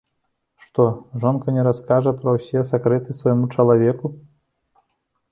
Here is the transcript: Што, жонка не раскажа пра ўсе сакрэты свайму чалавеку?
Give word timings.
Што, 0.67 0.85
жонка 1.25 1.53
не 1.57 1.65
раскажа 1.67 2.13
пра 2.21 2.33
ўсе 2.37 2.63
сакрэты 2.71 3.17
свайму 3.19 3.45
чалавеку? 3.57 4.11